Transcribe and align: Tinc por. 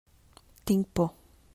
Tinc 0.71 0.89
por. 0.95 1.09